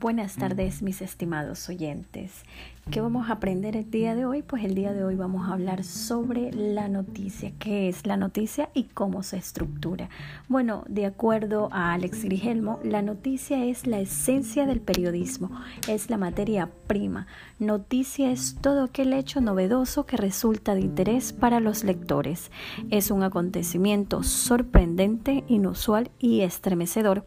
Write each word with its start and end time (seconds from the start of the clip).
Buenas 0.00 0.36
tardes 0.36 0.80
mis 0.80 1.02
estimados 1.02 1.68
oyentes. 1.68 2.46
¿Qué 2.90 3.02
vamos 3.02 3.28
a 3.28 3.34
aprender 3.34 3.76
el 3.76 3.88
día 3.90 4.14
de 4.14 4.24
hoy? 4.24 4.42
Pues 4.42 4.64
el 4.64 4.74
día 4.74 4.94
de 4.94 5.04
hoy 5.04 5.14
vamos 5.14 5.46
a 5.46 5.52
hablar 5.52 5.84
sobre 5.84 6.50
la 6.52 6.88
noticia, 6.88 7.52
qué 7.58 7.88
es 7.88 8.06
la 8.06 8.16
noticia 8.16 8.70
y 8.72 8.84
cómo 8.84 9.22
se 9.22 9.36
estructura. 9.36 10.08
Bueno, 10.48 10.84
de 10.88 11.04
acuerdo 11.04 11.68
a 11.70 11.92
Alex 11.92 12.24
Grigelmo, 12.24 12.80
la 12.82 13.02
noticia 13.02 13.64
es 13.64 13.86
la 13.86 14.00
esencia 14.00 14.64
del 14.66 14.80
periodismo, 14.80 15.50
es 15.86 16.08
la 16.08 16.16
materia 16.16 16.70
prima. 16.86 17.26
Noticia 17.60 18.32
es 18.32 18.56
todo 18.60 18.84
aquel 18.84 19.12
hecho 19.12 19.40
novedoso 19.40 20.06
que 20.06 20.16
resulta 20.16 20.74
de 20.74 20.80
interés 20.80 21.32
para 21.32 21.60
los 21.60 21.84
lectores. 21.84 22.50
Es 22.90 23.10
un 23.12 23.22
acontecimiento 23.22 24.22
sorprendente, 24.22 25.44
inusual 25.46 26.10
y 26.18 26.40
estremecedor. 26.40 27.24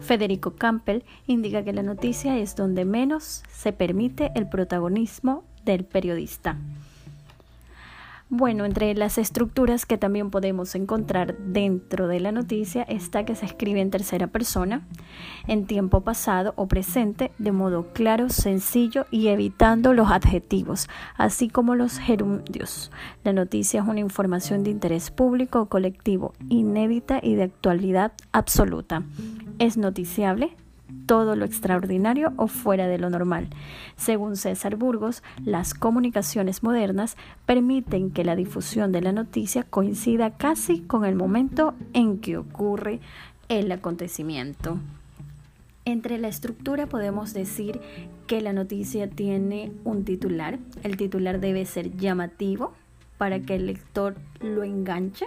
Federico 0.00 0.52
Campbell 0.52 1.02
indica 1.26 1.64
que 1.64 1.72
la 1.72 1.82
noticia 1.82 2.09
es 2.10 2.56
donde 2.56 2.84
menos 2.84 3.44
se 3.52 3.72
permite 3.72 4.32
el 4.34 4.48
protagonismo 4.48 5.44
del 5.64 5.84
periodista. 5.84 6.56
Bueno, 8.32 8.64
entre 8.64 8.94
las 8.94 9.18
estructuras 9.18 9.86
que 9.86 9.98
también 9.98 10.30
podemos 10.30 10.76
encontrar 10.76 11.36
dentro 11.38 12.06
de 12.06 12.20
la 12.20 12.30
noticia 12.30 12.82
está 12.82 13.24
que 13.24 13.34
se 13.34 13.46
escribe 13.46 13.80
en 13.80 13.90
tercera 13.90 14.28
persona, 14.28 14.86
en 15.48 15.66
tiempo 15.66 16.02
pasado 16.02 16.52
o 16.56 16.68
presente, 16.68 17.32
de 17.38 17.50
modo 17.50 17.92
claro, 17.92 18.28
sencillo 18.28 19.06
y 19.10 19.28
evitando 19.28 19.94
los 19.94 20.10
adjetivos, 20.12 20.88
así 21.16 21.48
como 21.48 21.74
los 21.74 21.98
gerundios. 21.98 22.92
La 23.24 23.32
noticia 23.32 23.82
es 23.82 23.88
una 23.88 24.00
información 24.00 24.62
de 24.62 24.70
interés 24.70 25.10
público 25.10 25.62
o 25.62 25.66
colectivo, 25.66 26.32
inédita 26.48 27.18
y 27.22 27.34
de 27.34 27.44
actualidad 27.44 28.12
absoluta. 28.30 29.02
Es 29.58 29.76
noticiable, 29.76 30.56
todo 31.06 31.36
lo 31.36 31.44
extraordinario 31.44 32.32
o 32.36 32.46
fuera 32.46 32.86
de 32.86 32.98
lo 32.98 33.10
normal. 33.10 33.48
Según 33.96 34.36
César 34.36 34.76
Burgos, 34.76 35.22
las 35.44 35.74
comunicaciones 35.74 36.62
modernas 36.62 37.16
permiten 37.46 38.10
que 38.10 38.24
la 38.24 38.36
difusión 38.36 38.92
de 38.92 39.02
la 39.02 39.12
noticia 39.12 39.64
coincida 39.64 40.30
casi 40.30 40.80
con 40.80 41.04
el 41.04 41.16
momento 41.16 41.74
en 41.92 42.18
que 42.18 42.36
ocurre 42.36 43.00
el 43.48 43.70
acontecimiento. 43.72 44.78
Entre 45.84 46.18
la 46.18 46.28
estructura 46.28 46.86
podemos 46.86 47.32
decir 47.32 47.80
que 48.26 48.40
la 48.40 48.52
noticia 48.52 49.08
tiene 49.10 49.72
un 49.84 50.04
titular. 50.04 50.58
El 50.82 50.96
titular 50.96 51.40
debe 51.40 51.64
ser 51.66 51.96
llamativo, 51.96 52.72
para 53.20 53.40
que 53.40 53.54
el 53.56 53.66
lector 53.66 54.14
lo 54.40 54.64
enganche. 54.64 55.26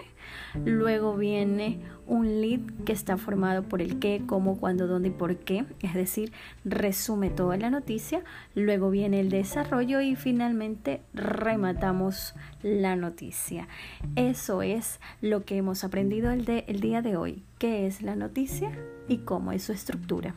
Luego 0.65 1.15
viene 1.15 1.77
un 2.07 2.41
lead 2.41 2.61
que 2.85 2.91
está 2.91 3.17
formado 3.17 3.61
por 3.61 3.83
el 3.83 3.99
qué, 3.99 4.23
cómo, 4.25 4.57
cuándo, 4.57 4.87
dónde 4.87 5.09
y 5.09 5.11
por 5.11 5.37
qué, 5.37 5.65
es 5.79 5.93
decir, 5.93 6.31
resume 6.65 7.29
toda 7.29 7.55
la 7.55 7.69
noticia. 7.69 8.23
Luego 8.55 8.89
viene 8.89 9.19
el 9.19 9.29
desarrollo 9.29 10.01
y 10.01 10.15
finalmente 10.15 11.01
rematamos 11.13 12.33
la 12.63 12.95
noticia. 12.95 13.67
Eso 14.15 14.63
es 14.63 14.99
lo 15.21 15.45
que 15.45 15.57
hemos 15.57 15.83
aprendido 15.83 16.31
el, 16.31 16.49
el 16.65 16.79
día 16.79 17.03
de 17.03 17.15
hoy, 17.15 17.43
qué 17.59 17.85
es 17.85 18.01
la 18.01 18.15
noticia 18.15 18.71
y 19.07 19.17
cómo 19.17 19.51
es 19.51 19.61
su 19.61 19.71
estructura. 19.71 20.33